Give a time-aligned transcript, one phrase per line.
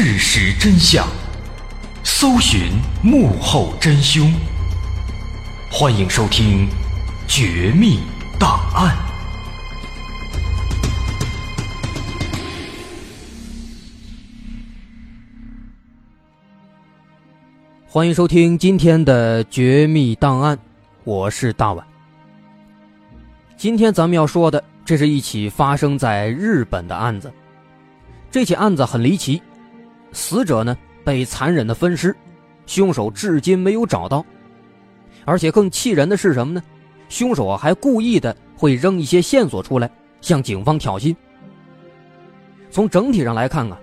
[0.00, 1.08] 事实真相，
[2.04, 2.70] 搜寻
[3.02, 4.32] 幕后真凶。
[5.72, 6.68] 欢迎收听
[7.26, 7.98] 《绝密
[8.38, 8.96] 档案》。
[17.88, 20.56] 欢迎收听今天的《绝密档案》，
[21.02, 21.84] 我是大碗。
[23.56, 27.32] 今天咱们要说的，这是一起发生在日本的案子。
[28.30, 29.42] 这起案子很离奇，
[30.12, 32.14] 死者呢被残忍的分尸，
[32.66, 34.24] 凶手至今没有找到，
[35.24, 36.62] 而且更气人的是什么呢？
[37.08, 41.14] 凶手啊还故意的会扔一些线索出来，向警方挑衅。
[42.70, 43.80] 从整体上来看啊，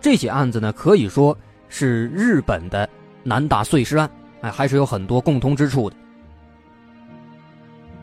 [0.00, 1.36] 这起案子呢可以说
[1.68, 2.88] 是日本的
[3.22, 4.10] 南大碎尸案，
[4.42, 5.96] 哎，还是有很多共通之处的。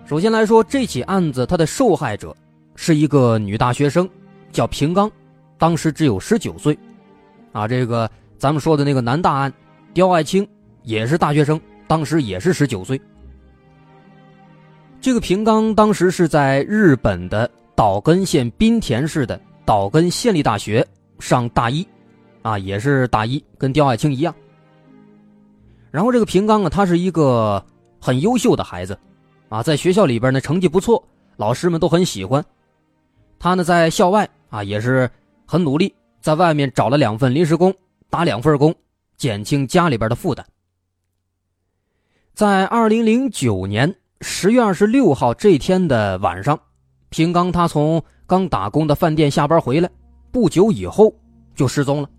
[0.06, 2.36] 首先来说，这起案子它的受害者
[2.76, 4.10] 是一个女大学生，
[4.52, 5.10] 叫平刚。
[5.58, 6.78] 当时只有十九岁，
[7.54, 9.54] 啊，这个咱们说的那个南大案，
[9.94, 10.46] 刁爱青
[10.82, 13.00] 也是大学生，当时也是十九岁。
[15.00, 20.86] 这个平冈当时是在日本的岛根县滨田市的岛根县立大学
[21.20, 21.88] 上大一，
[22.42, 24.36] 啊，也是大一，跟刁爱青一样。
[25.92, 27.64] 然后这个平冈啊，他是一个
[28.02, 28.98] 很优秀的孩子，
[29.48, 31.02] 啊，在学校里边呢成绩不错，
[31.38, 32.44] 老师们都很喜欢。
[33.38, 35.10] 他呢在校外啊也是。
[35.46, 35.94] 很努力，
[36.24, 37.76] 在外面找了两份临时工，
[38.10, 38.74] 打两份工，
[39.18, 40.44] 减轻家里边的负担。
[42.34, 46.58] 在二零零九年十月二十六号这天的晚上，
[47.10, 49.90] 平刚他从刚打工的饭店下班回来，
[50.32, 51.14] 不久以后
[51.54, 52.10] 就失踪了。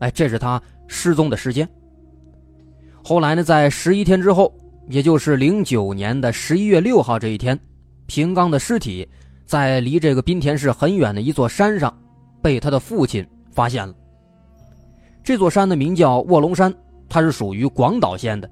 [0.00, 1.66] 哎，这是他失踪的时间。
[3.04, 4.52] 后来呢，在十一天之后，
[4.88, 7.56] 也就是零九年的十一月六号这一天，
[8.06, 9.08] 平刚的尸体
[9.46, 11.96] 在离这个滨田市很远的一座山上。
[12.42, 13.94] 被他的父亲发现了。
[15.22, 16.74] 这座山的名叫卧龙山，
[17.08, 18.50] 它是属于广岛县的，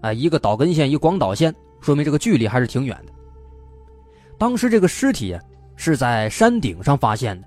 [0.00, 3.12] 啊，一个岛根县，一广岛县，说明这个距离还是挺远的。
[4.38, 5.38] 当时这个尸体
[5.76, 7.46] 是在山顶上发现的，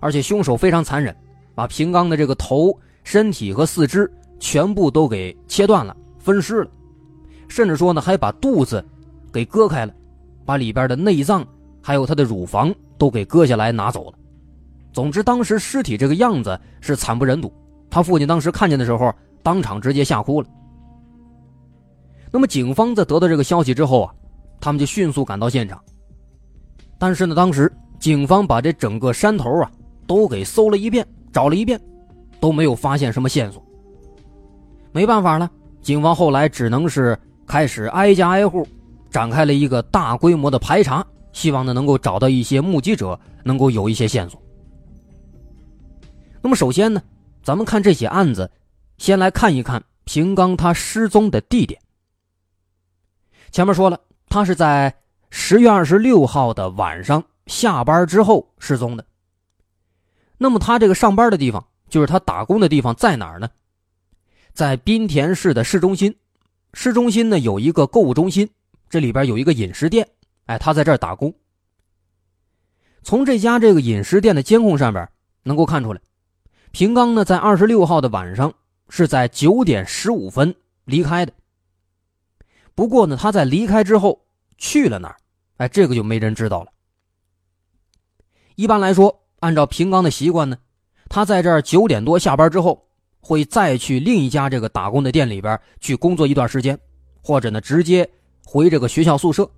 [0.00, 1.16] 而且凶手非常残忍，
[1.54, 6.70] 把平刚的这个头、身体和四肢全部都给切断了、分尸了，
[7.48, 8.84] 甚至说呢还把肚子
[9.32, 9.94] 给割开了，
[10.44, 11.46] 把里边的内脏
[11.80, 14.18] 还有他的乳房都给割下来拿走了。
[14.92, 17.52] 总之，当时尸体这个样子是惨不忍睹。
[17.88, 19.12] 他父亲当时看见的时候，
[19.42, 20.48] 当场直接吓哭了。
[22.30, 24.14] 那么，警方在得到这个消息之后啊，
[24.60, 25.78] 他们就迅速赶到现场。
[26.98, 29.70] 但是呢，当时警方把这整个山头啊
[30.06, 31.80] 都给搜了一遍，找了一遍，
[32.40, 33.62] 都没有发现什么线索。
[34.92, 35.50] 没办法了，
[35.80, 38.66] 警方后来只能是开始挨家挨户
[39.10, 44.41] 展开了一个大规模的排查，希望呢能够找到一些目击者，能够有一些线索。
[46.42, 47.02] 那么首先呢，
[47.42, 48.50] 咱们看这起案子，
[48.98, 51.80] 先来看一看平刚他失踪的地点。
[53.50, 54.94] 前面说了，他是在。
[55.34, 59.06] 十月二十六号的晚上下班之后失踪的。
[60.36, 63.48] 那么他这个上班的地方，就是他打工的地方，在哪儿呢？
[64.52, 66.14] 在滨田市的市中心。
[66.74, 68.46] 市中心呢有一个购物中心，
[68.90, 70.06] 这里边有一个饮食店。
[70.44, 71.34] 哎，他在这儿打工。
[73.02, 75.08] 从这家这个饮食店的监控上边
[75.44, 76.00] 能够看出来，
[76.72, 78.52] 平刚呢在二十六号的晚上
[78.88, 80.54] 是在九点十五分
[80.86, 81.32] 离开的。
[82.74, 84.18] 不过呢，他在离开之后
[84.56, 85.16] 去了哪儿？
[85.58, 86.72] 哎，这个就没人知道了。
[88.54, 90.56] 一般来说，按照平刚的习惯呢，
[91.10, 92.82] 他在这儿九点多下班之后，
[93.20, 96.78] 会再去另一家这个打工的店里边去工作一段时间，
[97.22, 98.08] 或者呢直接
[98.46, 99.48] 回这个学校宿舍。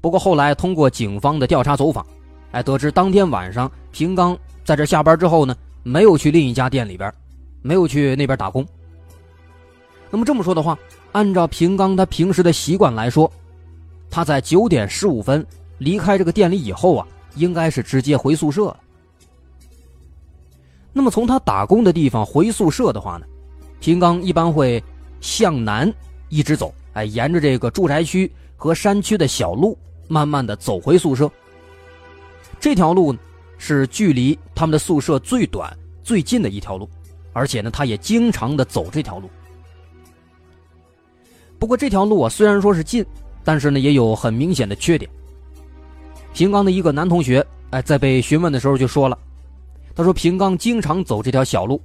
[0.00, 2.06] 不过后来通过警方的调查走访，
[2.52, 4.36] 哎，得知当天晚上平刚
[4.70, 5.52] 在这下班之后呢，
[5.82, 7.12] 没有去另一家店里边，
[7.60, 8.64] 没有去那边打工。
[10.12, 10.78] 那么这么说的话，
[11.10, 13.28] 按照平刚他平时的习惯来说。
[14.08, 15.44] 他在九点十五分
[15.78, 18.76] 离开这个店里以后啊，应该是直接回宿舍。
[20.92, 23.26] 那么从他打工的地方回宿舍的话呢，
[23.80, 24.80] 平刚一般会
[25.20, 25.92] 向南
[26.28, 29.76] 一直走，哎，沿着这个住宅区和山区的小路，
[30.06, 31.28] 慢慢的走回宿舍。
[32.60, 33.18] 这条路呢，
[33.60, 35.70] 是距离他们的宿舍最短、
[36.02, 36.88] 最近的一条路，
[37.32, 39.30] 而且呢，他也经常的走这条路。
[41.58, 43.06] 不过这条路啊，虽然说是近。
[43.42, 45.10] 但是呢，也有很明显的缺点。
[46.34, 49.18] 平刚的一个男同学，哎，在被询问的时候就说了，
[49.94, 51.80] 他说平刚经常走这条小路，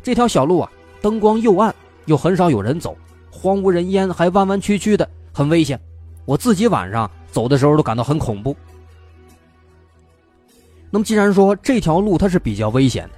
[0.00, 0.70] 这条小路啊，
[1.02, 1.74] 灯光又暗，
[2.06, 2.96] 又很少有人走，
[3.32, 5.78] 荒无人烟，还弯弯曲曲的，很危险。
[6.24, 8.56] 我自己晚上走的时候都感到很恐怖。
[10.90, 13.10] 那么，既然说这条路它是比较危险的，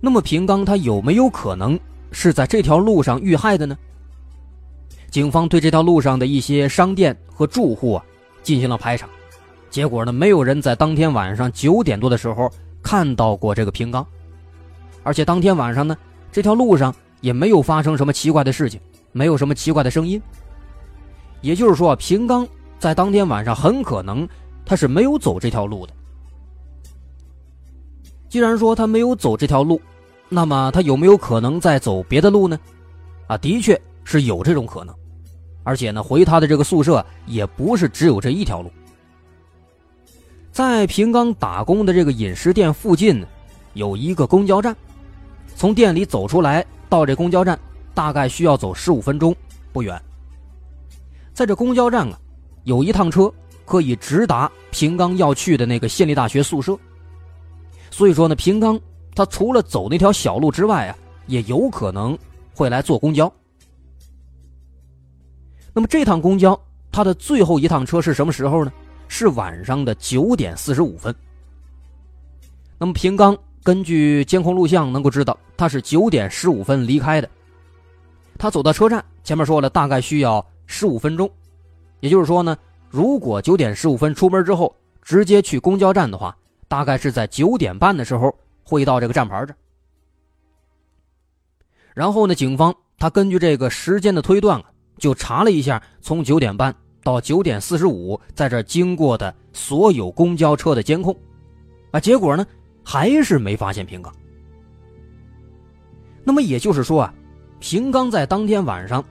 [0.00, 1.78] 那么平刚他有没有可能
[2.12, 3.76] 是在这条路上遇害的呢？
[5.10, 8.04] 警方对这条路上的一些商店和住户啊
[8.42, 9.08] 进行了排查，
[9.70, 12.50] 结果呢，没有人在当天晚上九点多的时候
[12.82, 14.06] 看到过这个平刚，
[15.02, 15.96] 而且当天晚上呢，
[16.30, 18.80] 这条路上也没有发生什么奇怪的事情，
[19.12, 20.20] 没有什么奇怪的声音。
[21.40, 22.46] 也就是说，平刚
[22.78, 24.28] 在当天晚上很可能
[24.64, 25.92] 他是没有走这条路的。
[28.34, 29.80] 既然说他没有走这条路，
[30.28, 32.58] 那么他有没有可能再走别的路呢？
[33.28, 34.92] 啊，的确是有这种可能。
[35.62, 38.72] 而且呢，回他的这个宿舍也不是只有这一条路。
[40.50, 43.24] 在平刚打工的这个饮食店附近，
[43.74, 44.76] 有一个公交站，
[45.54, 47.56] 从店里走出来到这公交站，
[47.94, 49.32] 大概需要走十五分钟，
[49.72, 49.96] 不远。
[51.32, 52.18] 在这公交站啊，
[52.64, 53.32] 有一趟车
[53.64, 56.76] 可以直达平刚要去的那个县立大学宿舍。
[57.94, 58.78] 所以说呢，平刚
[59.14, 60.98] 他除了走那条小路之外啊，
[61.28, 62.18] 也有可能
[62.52, 63.32] 会来坐公交。
[65.72, 66.60] 那么这趟公交，
[66.90, 68.72] 它的最后一趟车是什么时候呢？
[69.06, 71.14] 是晚上的九点四十五分。
[72.78, 77.30] 那么平刚根据监控录像能够知道，他是九点十五分离开的。
[78.36, 81.30] 他走到车站前面说了，大概需要十五分钟。
[82.00, 82.58] 也就是说呢，
[82.90, 86.36] 如果九点十五分出门之后直接去公交站的话，
[86.68, 89.54] 大概是在九点半的时候会到这个站牌这。
[91.94, 94.70] 然后呢，警方他根据这个时间的推断啊。
[94.96, 101.14] 就查了一下，从九点半到九点四十五，在这经过的所有公交车的监控，
[101.90, 102.46] 啊，结果呢，
[102.84, 104.14] 还是没发现平刚。
[106.22, 107.14] 那么也就是说啊，
[107.58, 109.04] 平刚在当天晚上，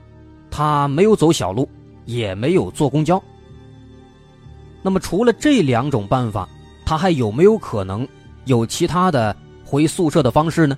[0.50, 1.68] 他没有走小路，
[2.06, 3.22] 也没有坐公交。
[4.80, 6.48] 那么除了这两种办法，
[6.84, 8.06] 他还有没有可能
[8.44, 10.76] 有其他的回宿舍的方式呢？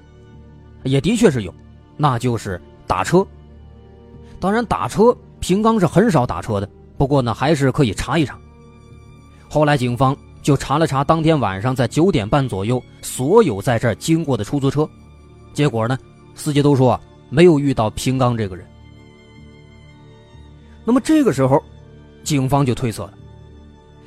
[0.84, 1.52] 也的确是有，
[1.96, 3.26] 那就是打车。
[4.38, 6.68] 当然，打车平刚是很少打车的。
[6.96, 8.38] 不过呢，还是可以查一查。
[9.48, 14.88] 后来警方就查了查当天晚上在九点半左右所有在这儿经过的出租车，
[15.52, 15.98] 结果呢，
[16.34, 16.98] 司机都说
[17.28, 18.66] 没有遇到平刚这个人。
[20.84, 21.60] 那么这个时候，
[22.22, 23.14] 警方就推测了，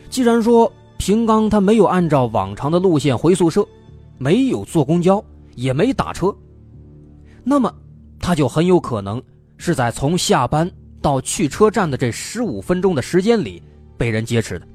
[0.09, 3.67] 既然说平刚他没有按照往常的路线回宿舍，
[4.17, 5.23] 没有坐公交，
[5.55, 6.31] 也没打车，
[7.43, 7.73] 那么
[8.19, 9.19] 他就很有可能
[9.57, 10.69] 是在从下班
[11.01, 13.63] 到去车站的这十五分钟的时间里
[13.97, 14.67] 被人劫持的，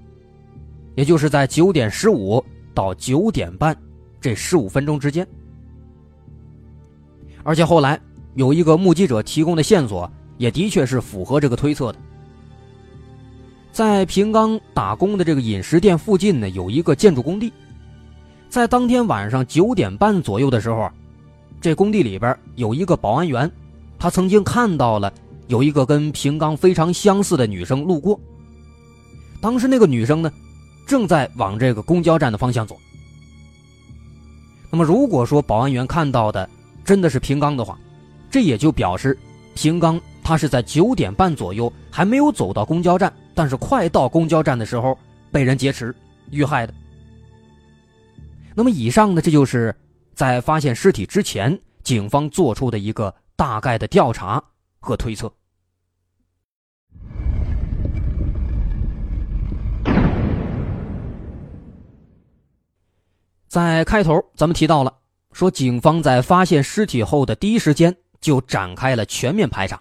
[0.97, 3.77] 也就是在九点十五到九点半
[4.21, 5.25] 这十五分钟之间。
[7.43, 8.01] 而且后来
[8.35, 10.11] 有一个目击者提供的线索。
[10.37, 11.99] 也的确是符合这个推测的。
[13.75, 17.53] 在平冈打工的这个饮食店附近呢，有一个建筑工地。
[18.49, 20.89] 在当天晚上九点半左右的时候，
[21.61, 23.51] 这工地里边有一个保安员，
[23.99, 25.13] 他曾经看到了
[25.49, 28.19] 有一个跟平冈非常相似的女生路过。
[29.41, 30.33] 当时那个女生呢，
[30.87, 32.77] 正在往这个公交站的方向走。
[34.71, 36.49] 那么，如果说保安员看到的
[36.85, 37.77] 真的是平冈的话，
[38.31, 39.19] 这也就表示
[39.57, 40.01] 平冈。
[40.25, 44.99] 他是在九点半左右还没有走到公交站，但是快到公交站的时候
[45.31, 45.95] 被人劫持
[46.31, 46.73] 遇害的。
[48.55, 49.77] 那么以上呢，这就是
[50.15, 54.43] 在发现尸体之前，警方做出的一个大概的调查
[54.81, 55.31] 和推测。
[63.47, 64.93] 在开头咱们提到了，
[65.33, 69.81] 说警方在发现尸体后的第一时间就展开了全面排查。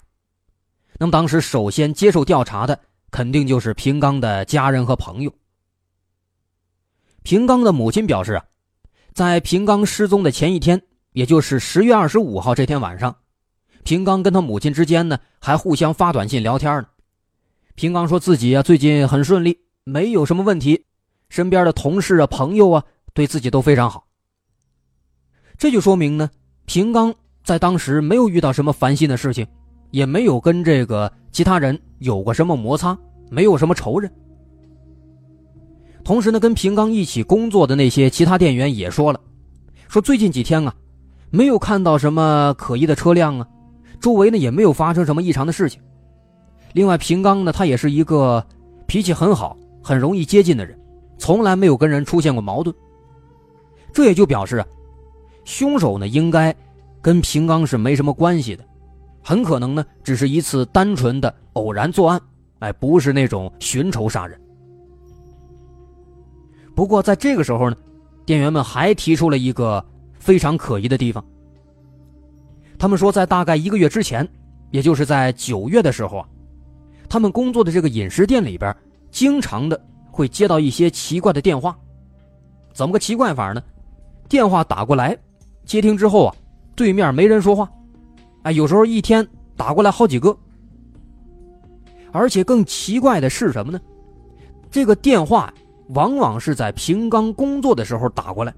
[1.04, 2.80] 那么当时首先接受调查的
[3.12, 5.34] 肯定就是平刚的家人和朋友。
[7.24, 8.46] 平刚的母亲表示啊，
[9.14, 10.82] 在平刚失踪的前一天，
[11.12, 13.14] 也就是十月二十五号这天晚上，
[13.84, 16.88] 平刚跟他母亲之间呢还互相发短信聊天呢。
[17.76, 20.86] 平刚说自己啊最近很顺利，没有什么问题，
[21.28, 22.82] 身边的同事啊朋友啊
[23.14, 24.08] 对自己都非常好。
[25.58, 26.30] 这就说明呢，
[26.64, 29.46] 平刚在当时没有遇到什么烦心的事情。
[29.94, 32.98] 也没有跟这个其他人有过什么摩擦，
[33.30, 34.12] 没有什么仇人。
[36.04, 39.22] 同时呢，跟平刚一起工作的那些其他店员也说了，
[39.88, 40.74] 说最近几天啊，
[41.30, 43.48] 没有看到什么可疑的车辆啊，
[44.02, 45.80] 周围呢也没有发生什么异常的事情。
[46.74, 48.44] 另外，平刚呢，他也是一个
[48.88, 50.76] 脾气很好、很容易接近的人，
[51.20, 52.76] 从来没有跟人出现过矛盾。
[53.94, 54.66] 这也就表示啊，
[55.46, 56.54] 凶手呢应该
[57.00, 58.66] 跟平刚是没什么关系的。
[59.24, 62.22] 很可能呢，只是一次单纯的偶然作案，
[62.60, 64.40] 哎，不是那种寻仇杀人。
[66.76, 67.76] 不过在这个时候呢，
[68.26, 69.84] 店员们还提出了一个
[70.20, 71.24] 非常可疑的地方。
[72.78, 74.28] 他们说，在大概一个月之前，
[74.72, 76.28] 也就是在九月的时候啊，
[77.08, 78.76] 他们工作的这个饮食店里边，
[79.10, 81.78] 经常的会接到一些奇怪的电话。
[82.74, 83.64] 怎么个奇怪法呢？
[84.28, 85.18] 电话打过来，
[85.64, 86.36] 接听之后啊，
[86.76, 87.72] 对面没人说话。
[88.44, 90.38] 哎，有时候一天打过来好几个，
[92.12, 93.80] 而且更奇怪的是什么呢？
[94.70, 95.54] 这个电话
[95.90, 98.54] 往往是在平刚工作的时候打过来。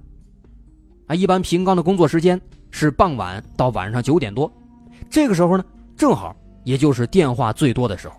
[1.07, 2.39] 啊，一般平刚的工作时间
[2.71, 4.51] 是傍晚到晚上九点多，
[5.09, 5.63] 这个时候呢，
[5.95, 8.15] 正好也就是电话最多的时候。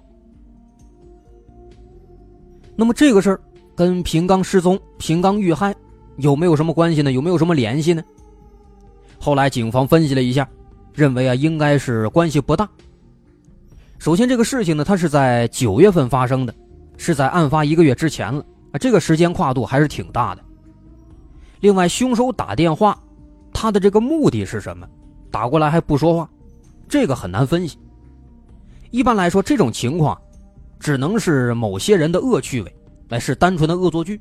[2.77, 3.41] 那么这个事儿
[3.75, 5.75] 跟平刚失踪、平刚遇害
[6.19, 7.11] 有没有什么关系呢？
[7.11, 8.05] 有没有什么联系呢？
[9.19, 10.49] 后来警方分析了一下。
[10.97, 12.67] 认为啊，应该是关系不大。
[13.99, 16.55] 首先，这个事情呢，它是在九月份发生的，
[16.97, 20.43] 是在案发一个月之前了啊，这个时间跨度还是挺大的。
[21.61, 22.99] 另外，凶手打电话，
[23.53, 24.89] 他的这个目的是什么？
[25.31, 26.31] 打过来还不说话，
[26.89, 27.79] 这个很难分析。
[28.91, 30.19] 一般来说，这种情况
[30.81, 32.75] 只能是某些人的恶趣味，
[33.11, 34.19] 来是单纯的恶作剧。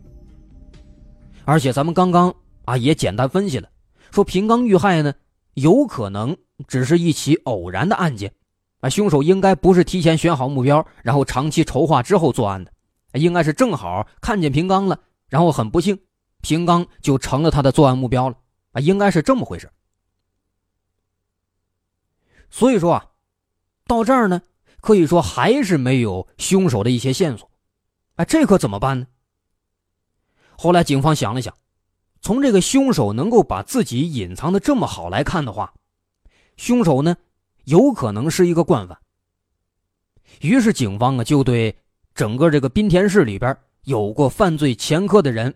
[1.45, 2.33] 而且，咱们刚刚
[2.65, 3.69] 啊也简单分析了，
[4.11, 5.13] 说平刚遇害呢，
[5.55, 6.37] 有可能。
[6.69, 8.33] 只是一起偶然的案件，
[8.79, 12.71] 啊，凶手应该不是提前选好目标，然后长期筹划之后作案的，
[13.19, 14.97] 应该是正好看见平刚了，
[15.27, 15.99] 然后很不幸，
[16.39, 18.37] 平刚就成了他的作案目标了，
[18.71, 19.69] 啊，应该是这么回事。
[22.49, 23.07] 所以说啊，
[23.85, 24.41] 到这儿呢，
[24.79, 27.51] 可以说还是没有凶手的一些线索，
[28.15, 29.07] 哎，这可怎么办呢？
[30.57, 31.53] 后来警方想了想，
[32.25, 35.71] 从这个凶手能够把自己隐藏的这么好来看的话。
[36.57, 37.15] 凶手呢，
[37.65, 38.97] 有可能是一个惯犯。
[40.41, 41.71] 于是警方啊，就对
[42.15, 45.53] 整个这个滨田市里边有过犯罪前科的人，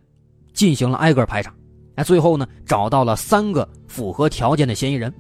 [0.54, 1.52] 进行了挨个排查。
[1.96, 5.12] 哎，最后呢，找到了三个符合条件的嫌疑人。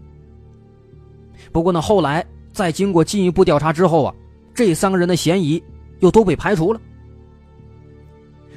[1.51, 4.13] 不过呢，后来在经过进一步调查之后啊，
[4.53, 5.59] 这三个人的嫌疑
[6.01, 6.79] 又都被排除了。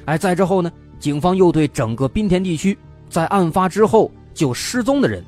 [0.05, 0.71] 哎，在之后呢，
[1.03, 2.77] 警方又对整个滨田地区
[3.09, 5.21] 在案发之后就失踪的人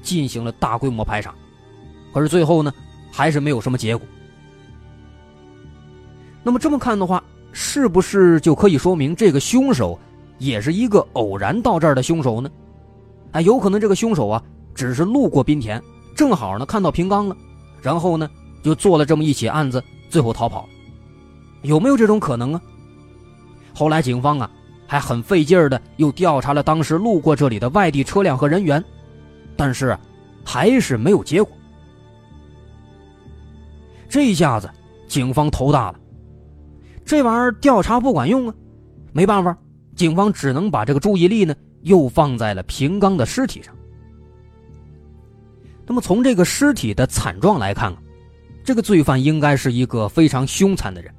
[0.00, 1.34] 进行了大规模排查，
[2.14, 2.72] 可是最后呢，
[3.10, 4.06] 还是没有什么结果。
[6.44, 9.98] 那么这么看的话，是不是就可以说明这个凶手
[10.38, 12.48] 也是一个偶然到这儿的凶手呢？
[13.32, 14.40] 哎，有可能这个凶手啊，
[14.76, 15.82] 只是路过滨田，
[16.14, 17.36] 正好呢看到平冈了，
[17.82, 18.30] 然后呢
[18.62, 20.68] 就做了这么一起案子，最后逃跑。
[21.62, 22.62] 有没有这种可能啊？
[23.74, 24.48] 后来警方啊
[24.86, 28.82] 还很费劲儿的又调查了当时路过这里的外地车辆和人员，
[29.56, 29.96] 但是
[30.44, 31.52] 还是没有结果。
[34.08, 34.70] 这一下子
[35.08, 36.00] 警方头大了。
[37.04, 38.54] 这玩意儿调查不管用啊，
[39.12, 39.56] 没办法，
[39.94, 43.74] 警方只能把这个注意力呢又放在了平刚的尸体上。
[45.86, 47.98] 那么从这个尸体的惨状来看啊，
[48.64, 51.14] 这个罪犯应该是一个非常凶残的人。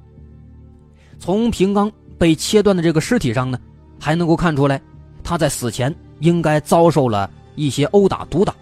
[1.18, 3.58] 从平刚被切断的这个尸体上呢，
[4.00, 4.80] 还能够看出来，
[5.22, 8.54] 他在死前应该遭受了一些殴打、毒打，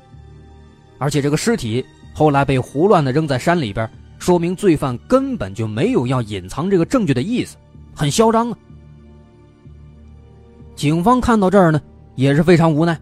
[0.98, 1.84] 而且这个尸体
[2.14, 3.88] 后来被胡乱的扔在山里边。
[4.18, 7.58] 说明罪犯根本就没有要隐藏这个证据的意思，
[7.94, 8.56] 很嚣张啊！
[10.74, 11.78] 警方看到这儿呢，
[12.14, 12.98] 也是非常无奈，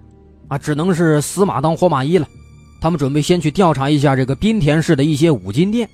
[0.49, 2.26] 啊，只能是死马当活马医了。
[2.80, 5.88] 他们准备先去调查一下这个滨田市的一些五金店，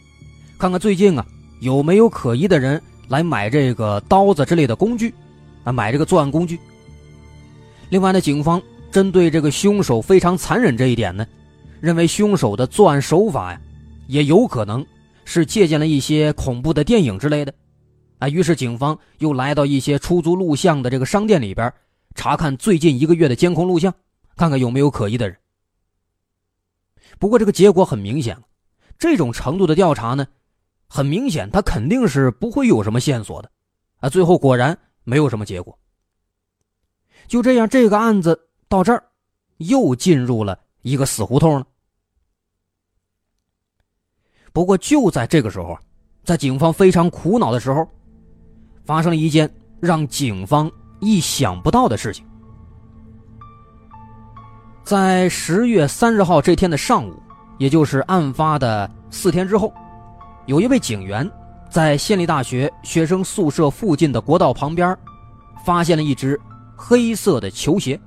[0.58, 1.24] 看看最近啊
[1.60, 5.12] 有没有可疑的人来买这个刀子之类的工具，
[5.64, 6.58] 啊，买这个作案工具。
[7.90, 11.26] 另外呢，警方针对这个凶手非常残忍这一点呢，
[11.78, 13.60] 认为凶手的作案手法呀，
[14.06, 14.82] 也有可能。
[15.26, 17.54] 是借鉴了一些恐怖的电影之类的，
[18.18, 21.72] 啊，于是警方又来到一些出租录像的这个商店里边，
[22.16, 23.94] 查看最近一个月的监控录像，
[24.34, 25.36] 看看有没有可疑的人。
[27.20, 28.36] 不过这个结果很明显，
[28.98, 30.26] 这种程度的调查呢，
[30.92, 33.49] 很明显他肯定是不会有什么线索的，
[34.00, 35.78] 啊，最后果然没有什么结果。
[37.28, 39.04] 就这样，这个案子到这儿，
[39.58, 41.64] 又进入了一个死胡同了。
[44.52, 45.78] 不过就在这个时候，
[46.25, 47.88] 在警方非常苦恼的时候，
[48.84, 52.26] 发生了一件让警方意想不到的事情。
[54.82, 57.14] 在十月三十号这天的上午，
[57.58, 59.73] 也就是案发的四天之后，
[60.46, 61.28] 有一位警员
[61.68, 64.96] 在县立大学学生宿舍附近的国道旁边，
[65.64, 66.38] 发现了一只
[66.76, 68.00] 黑色的球鞋。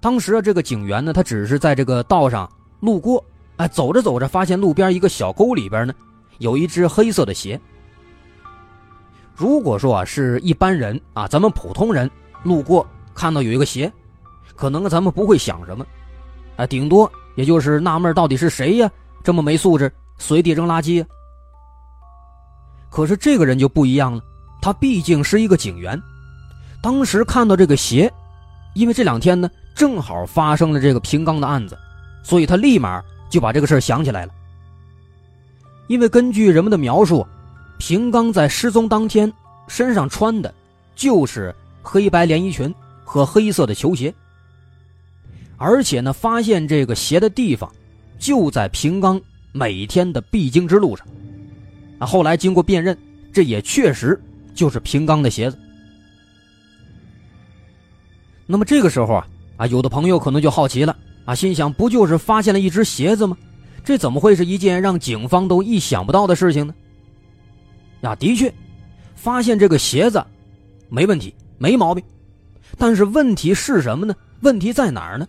[0.00, 3.24] 当时啊，这个警员呢，他只是在这个道上路过。
[3.56, 5.94] 哎，走着走着，发现路边一个小沟里边呢，
[6.38, 7.58] 有一只黑色的鞋。
[9.34, 12.10] 如果说啊是一般人啊，咱们普通人
[12.42, 13.90] 路过看到有一个鞋，
[14.54, 15.86] 可能咱们不会想什么，
[16.56, 18.90] 啊，顶多也就是纳闷到底是谁呀，
[19.24, 21.04] 这么没素质，随地扔垃圾。
[22.90, 24.22] 可是这个人就不一样了，
[24.60, 26.00] 他毕竟是一个警员，
[26.82, 28.12] 当时看到这个鞋，
[28.74, 31.76] 因为这两天呢正好发生了这个平刚的案子，
[32.22, 33.02] 所以他立马。
[33.28, 34.32] 就把这个事儿想起来了，
[35.88, 37.26] 因为根据人们的描述，
[37.76, 39.30] 平刚在失踪当天
[39.66, 40.54] 身上穿的，
[40.94, 41.52] 就是
[41.82, 42.72] 黑白连衣裙
[43.04, 44.14] 和黑色的球鞋，
[45.56, 47.68] 而且呢，发现这个鞋的地方
[48.16, 49.20] 就在平刚
[49.56, 51.06] 每天的必经之路上。
[51.98, 52.96] 啊，后来经过辨认，
[53.32, 54.20] 这也确实
[54.54, 55.58] 就是平刚的鞋子。
[58.46, 60.94] 那么这个时候啊，啊，有的朋友可能就好奇了。
[61.24, 63.34] 啊，心想不就是发现了一只鞋子吗？
[63.82, 66.74] 这怎么会是一件让警方都意想不到的事情呢？
[68.02, 68.52] 呀，的确，
[69.14, 70.22] 发现这个鞋子
[70.90, 72.04] 没问题，没毛病。
[72.76, 74.14] 但是问题是什么呢？
[74.40, 75.26] 问题在哪儿呢？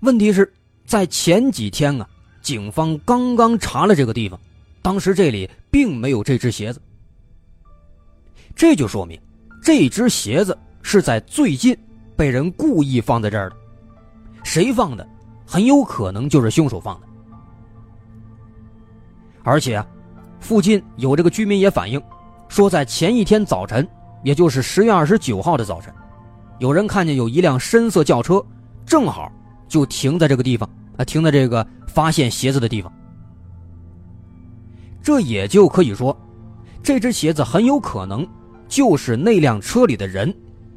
[0.00, 0.50] 问题是
[0.86, 2.08] 在前几天啊，
[2.48, 4.40] 警方刚刚查了这个地方，
[4.80, 6.80] 当时这里并没有这只鞋子。
[8.56, 9.20] 这就说明，
[9.62, 11.76] 这只鞋子是在最近
[12.16, 13.56] 被人故意放在这儿的。
[14.42, 15.06] 谁放的，
[15.46, 17.06] 很有可能就是凶手放的。
[19.42, 19.86] 而且啊，
[20.40, 22.02] 附近有这个居民也反映，
[22.48, 23.86] 说在前一天早晨，
[24.24, 25.92] 也就是十月二十九号的早晨，
[26.60, 28.42] 有人看见有一辆深色轿车，
[28.86, 29.30] 正好
[29.68, 30.66] 就停在这个地方，
[30.98, 32.92] 啊，停在这个发现鞋子的地方。
[35.02, 36.14] 这也就可以说，
[36.82, 38.28] 这只鞋子很有可能
[38.68, 40.34] 就是那辆车里的人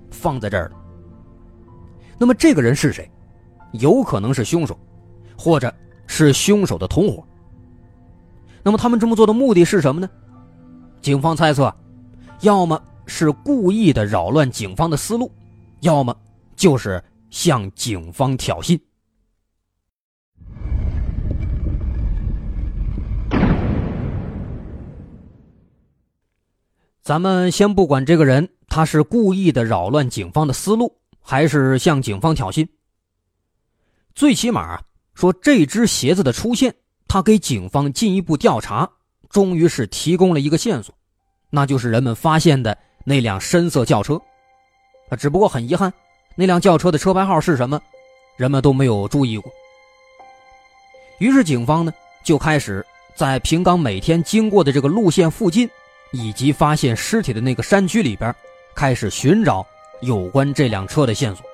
[0.10, 0.76] 放在这儿的。
[2.18, 3.10] 那么这个人是谁？
[3.74, 4.78] 有可能是凶手，
[5.38, 5.74] 或者
[6.08, 7.24] 是凶手的同伙。
[8.64, 10.10] 那么他们这么做的目的是什么呢？
[11.02, 11.74] 警方猜测，
[12.42, 15.32] 要么是故意的扰乱警方的思路，
[15.80, 16.16] 要么
[16.56, 18.80] 就是向警方挑衅。
[27.04, 32.68] 咱们先不管这个人他是故意的扰乱警方的思路，还是向警方挑衅。
[34.14, 34.80] 最起码
[35.16, 36.76] 说这只鞋子的出现，
[37.08, 38.88] 他给警方进一步调查，
[39.30, 40.94] 终于是提供了一个线索，
[41.50, 44.22] 那就是人们发现的那辆深色轿车。
[45.10, 45.92] 啊，只不过很遗憾，
[46.36, 47.82] 那辆轿车的车牌号是什么，
[48.38, 49.52] 人们都没有注意过。
[51.18, 51.92] 于是警方呢
[52.24, 52.86] 就开始
[53.16, 55.68] 在平冈每天经过的这个路线附近，
[56.12, 58.34] 以及发现尸体的那个山区里边，
[58.76, 59.66] 开始寻找
[60.02, 61.46] 有关这辆车的线索。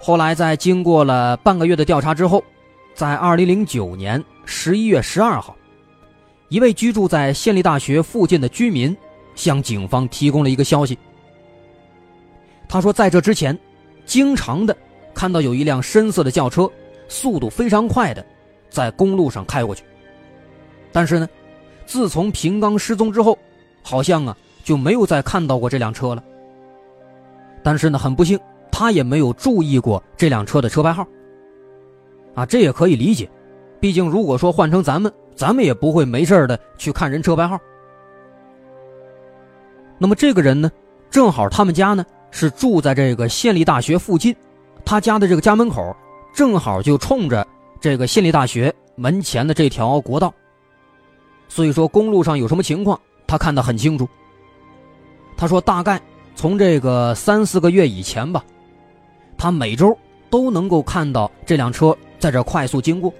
[0.00, 2.42] 后来，在经过了半个月的调查之后，
[2.94, 5.56] 在二零零九年十一月十二号，
[6.48, 8.96] 一位居住在县立大学附近的居民
[9.34, 10.96] 向警方提供了一个消息。
[12.68, 13.58] 他说，在这之前，
[14.06, 14.76] 经常的
[15.12, 16.70] 看到有一辆深色的轿车，
[17.08, 18.24] 速度非常快的，
[18.70, 19.82] 在公路上开过去。
[20.92, 21.28] 但是呢，
[21.88, 23.36] 自从平刚失踪之后，
[23.82, 26.22] 好像啊就没有再看到过这辆车了。
[27.62, 28.38] 但是呢，很不幸。
[28.70, 31.04] 他也没有注意过这辆车的车牌号，
[32.36, 33.28] 啊，这也可以理解，
[33.80, 37.58] 毕竟如果说换成咱们，咱们也不会没事的去看人车牌号。
[39.98, 40.70] 那么这个人呢，
[41.10, 44.36] 正好他们家呢是住在这个县立大学附近，
[44.84, 45.96] 他家的这个家门口
[46.32, 47.44] 正好就冲着
[47.80, 50.32] 这个县立大学门前的这条国道，
[51.48, 54.08] 所以说公路上有什么情况，他看得很清楚。
[55.36, 56.00] 他说大概
[56.34, 58.44] 从这个三四个月以前吧。
[59.36, 59.96] 他每周
[60.30, 63.14] 都能够看到这辆车在这快速经过，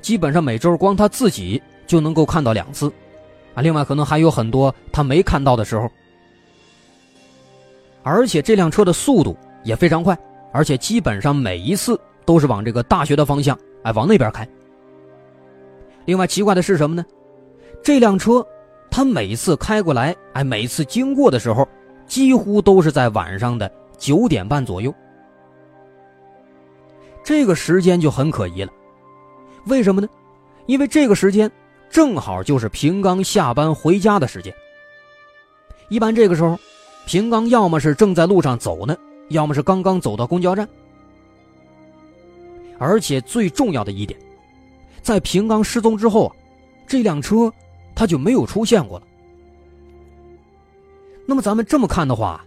[0.00, 2.86] 基本上每周光他自己就能够看到两次，
[3.54, 5.90] 啊，另外可能还有很多他没看到的时候。
[8.04, 10.16] 而且这辆车的速度也非常快，
[10.52, 14.48] 而且基本上每一次都是往这个大学的方向，哎，往那边开。
[16.04, 17.04] 另外奇怪的是什么呢？
[17.82, 18.46] 这辆车，
[18.90, 21.66] 他每次开过来，哎，每次经过的时候，
[22.06, 23.70] 几乎都是在晚上的。
[23.98, 24.92] 九点半左右，
[27.22, 28.72] 这个时间就很可疑了。
[29.66, 30.08] 为什么呢？
[30.66, 31.48] 因为这个时间
[31.88, 34.52] 正好就是平刚下班回家的时间。
[35.88, 36.58] 一般这个时候，
[37.06, 38.96] 平刚要么是正在路上走呢，
[39.28, 40.68] 要么是刚刚走到公交站。
[42.76, 44.18] 而且最重要的一点，
[45.02, 46.36] 在平刚失踪之后啊，
[46.86, 47.52] 这辆车
[47.94, 49.06] 他就没有出现过了。
[51.26, 52.44] 那么咱们这么看的话。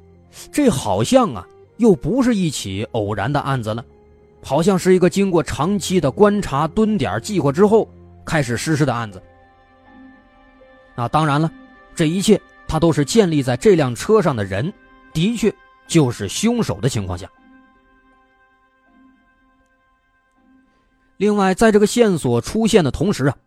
[0.52, 3.82] 这好像啊，又不是一起偶然的案子了，
[4.44, 7.88] 好像是一个经过长期的观察、蹲点、计划之后
[8.26, 9.24] 开始实施的案子。
[10.94, 11.50] 那，当然了，
[11.96, 12.38] 这一切
[12.68, 14.74] 他都是建立在这辆车上的人
[15.13, 15.50] 的确
[15.88, 17.32] 就是凶手的情况下。
[21.17, 23.38] 另外，在这个线索出现的同时啊，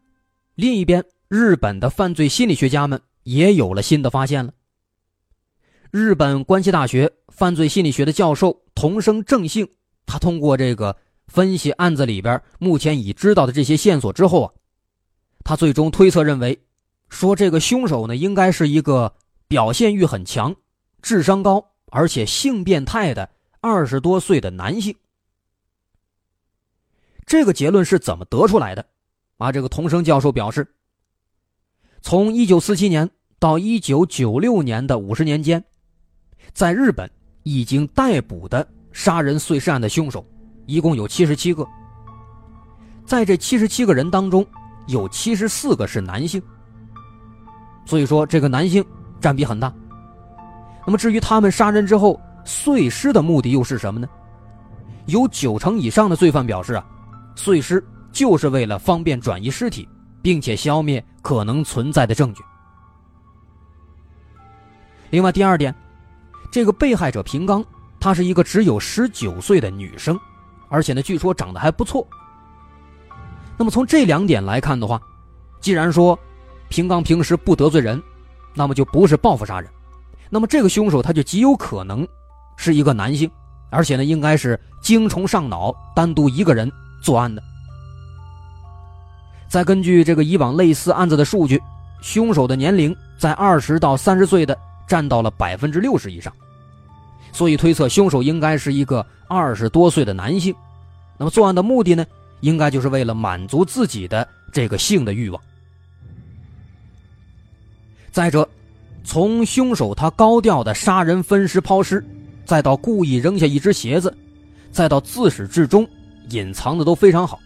[0.54, 4.52] 另一边日本的犯罪心理学家们也有了新的发现了。
[5.90, 9.68] 日本关西大学犯罪心理学的教授同生正幸，
[10.07, 14.52] 他通过这个分析案子里边目前已知道的这些线索之后啊，
[15.44, 16.59] 他最终推测认为，
[17.11, 19.14] 说这个凶手呢应该是一个
[19.46, 20.54] 表现欲很强、
[21.02, 23.28] 智商高而且性变态的
[23.61, 24.94] 二十多岁的男性。
[27.29, 28.85] 这个结论是怎么得出来的？
[29.37, 30.67] 啊，这个同生教授表示，
[32.01, 35.62] 从一九四七年到一九九六年的五十年间。
[36.55, 37.09] 在日本
[37.43, 40.27] 已经逮捕的杀人碎尸案的凶手，
[40.64, 41.69] 一共有七十七个。
[43.05, 44.45] 在这七十七个人当中，
[44.87, 46.43] 有七十四个是男性。
[47.85, 48.83] 所以说，这个男性
[49.21, 49.71] 占比很大。
[50.87, 54.09] 那么，至于他们杀人之后碎尸的目的又是什么呢？
[55.05, 56.87] 有九成以上的罪犯表示啊，
[57.38, 59.88] 碎尸就是为了方便转移尸体，
[60.20, 62.42] 并且消灭可能存在的证据。
[65.11, 65.74] 另外，第二点。
[66.51, 67.62] 这个被害者平刚，
[68.01, 70.18] 她是一个只有十九岁的女生，
[70.70, 72.07] 而且呢，据说长得还不错。
[73.59, 74.98] 那么从这两点来看的话，
[75.61, 76.18] 既然说
[76.70, 78.03] 平刚平时不得罪人，
[78.55, 79.70] 那么就不是报复杀人，
[80.31, 82.09] 那么这个凶手他就极有可能
[82.57, 83.31] 是一个男性，
[83.70, 87.42] 而且呢，应该是精虫上脑，单独一个人作案的。
[89.48, 91.61] 再根据这个以往类似案子的数据，
[92.00, 94.56] 凶手的年龄在二十到三十岁的。
[94.88, 96.32] 占到了百分之六十以上，
[97.30, 100.54] 所以推测凶手应该是一个二十多岁的男性。
[101.18, 102.06] 那么作案的目的呢，
[102.40, 105.38] 应该就是为了满足自己的这个性的欲望。
[108.11, 108.48] 再者，
[109.04, 112.02] 从凶手他高调的杀人、分尸、抛尸，
[112.46, 114.16] 再到故意扔下一只鞋子，
[114.72, 115.87] 再到自始至终
[116.31, 117.38] 隐藏的都非常好。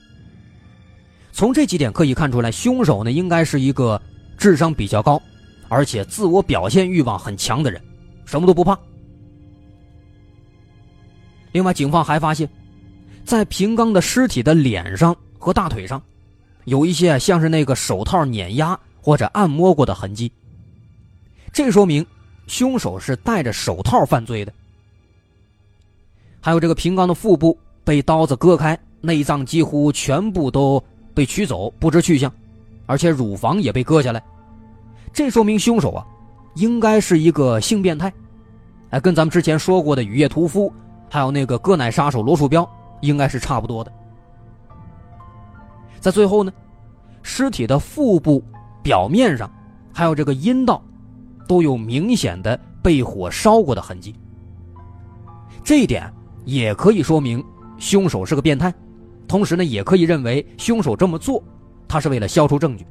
[1.33, 4.01] 从这几点可以看出来，凶手呢应该是一个
[4.37, 5.21] 智商比较高，
[5.69, 7.81] 而且自我表现欲望很强的人，
[8.25, 8.79] 什么都不怕。
[11.53, 12.49] 另外，警方还发现，
[13.25, 16.03] 在平刚的尸体的脸上和大腿上，
[16.65, 20.31] 有一些像是那个手套碾压或者按摩过的痕迹。
[21.53, 22.07] 这说明
[22.47, 24.53] 凶手是戴着手套犯罪的。
[26.41, 30.83] 还有这个平刚的腹部被刀子割开，内脏几乎全部都
[31.15, 32.33] 被取走，不知去向，
[32.87, 34.23] 而且乳房也被割下来。
[35.13, 36.07] 这说明凶手啊，
[36.55, 38.13] 应该是一个性变态，
[38.91, 40.73] 哎，跟咱们之前说过的雨夜屠夫。
[41.11, 42.67] 还有那个割奶杀手罗树标，
[43.03, 43.93] 应该是差不多的。
[46.01, 46.51] 在最后呢，
[47.23, 48.43] 尸体的腹部
[48.83, 49.51] 表面上，
[49.93, 50.83] 还有这个阴道，
[51.47, 54.15] 都有明显的被火烧过的痕迹。
[55.63, 56.11] 这一点
[56.47, 57.45] 也可以说明
[57.83, 58.73] 凶手是个变态，
[59.27, 61.43] 同时呢，也可以认为凶手这么做，
[61.89, 62.87] 他是为了消除证据，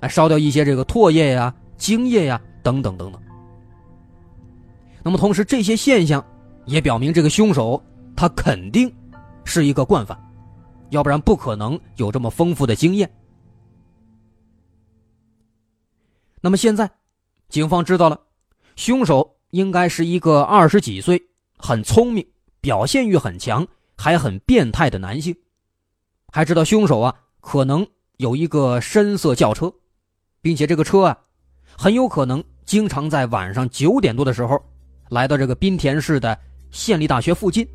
[0.00, 3.20] 来烧掉一些这个唾液呀、精液呀等等等等。
[5.02, 6.24] 那么，同时这些现象。
[6.64, 7.82] 也表明这个凶手
[8.14, 8.88] 他肯定
[9.44, 10.16] 是一个惯犯，
[10.90, 13.12] 要不然不可能有这么丰富的经验。
[16.40, 16.88] 那么现在，
[17.48, 18.20] 警方知道了，
[18.76, 21.20] 凶手应该是一个二十几岁、
[21.58, 22.24] 很聪明、
[22.60, 23.66] 表现欲很强、
[24.02, 25.36] 还很变态的男性，
[26.32, 27.86] 还知道凶手啊可能
[28.16, 29.72] 有一个深色轿车，
[30.40, 31.18] 并且这个车啊
[31.78, 34.60] 很有可能经常在晚上九点多的时候
[35.10, 36.36] 来到这个滨田市的。
[36.72, 37.68] 县立大学附近。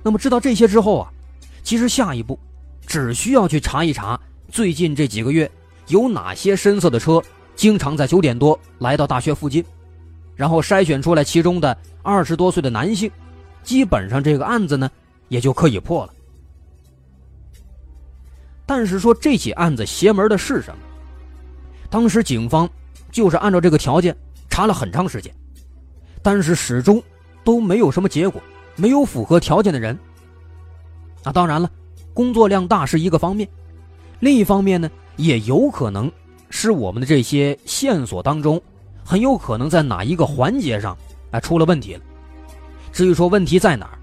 [0.00, 1.10] 那么知道这些之后啊，
[1.64, 2.38] 其实下一步
[2.86, 5.50] 只需要去查一查最近这几个月
[5.88, 7.20] 有哪些深色的车
[7.56, 9.64] 经常在九点多来到大学附近，
[10.36, 13.10] 然后筛选出来其中的二十多岁的男性，
[13.64, 14.90] 基本上这个案子呢
[15.28, 16.14] 也就可以破了。
[18.66, 20.78] 但是说这起案子邪门的是什么？
[21.90, 22.68] 当时警方
[23.10, 24.16] 就是按照这个条件
[24.48, 25.34] 查了很长时间。
[26.22, 27.02] 但是始终
[27.44, 28.40] 都没有什么结果，
[28.76, 29.98] 没有符合条件的人。
[31.22, 31.70] 那当然了，
[32.14, 33.46] 工作量大是一个方面，
[34.20, 36.10] 另一方面呢，也有可能
[36.48, 38.58] 是我们的这些线索当中，
[39.04, 40.96] 很有可能在哪一个环节上
[41.30, 42.00] 啊出了问题了。
[42.94, 43.98] 至于说问题在哪儿，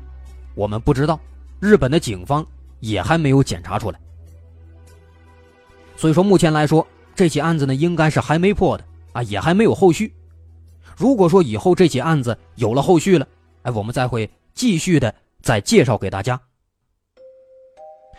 [0.54, 1.18] 我们不知道，
[1.62, 2.46] 日本的警方
[2.82, 3.98] 也还没有检查出来。
[5.96, 10.14] 所以说，目前来说，这起案子呢，应该是还没破的啊，也还没有后续。
[10.98, 13.26] 如果说以后这起案子有了后续了，
[13.62, 16.38] 哎，我们再会继续的再介绍给大家。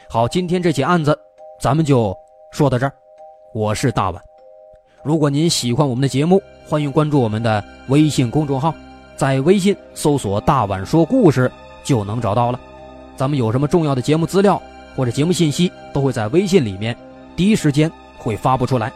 [0.09, 1.15] 好，今天这起案子
[1.61, 2.17] 咱们就
[2.51, 2.95] 说到这儿。
[3.55, 4.23] 我是大碗，
[5.05, 8.75] 如果您喜欢我们的节目，欢迎关注我们的微信公众号，
[9.23, 11.49] 在微信搜索“大碗说故事”
[11.85, 12.59] 就能找到了。
[13.15, 14.61] 咱们有什么重要的节目资料
[14.97, 16.97] 或者节目信息，都会在微信里面
[17.37, 18.93] 第一时间会发布出来。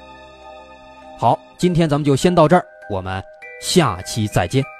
[1.16, 3.22] 好，今天咱们就先到这儿，我们。
[3.62, 4.75] 下期再见。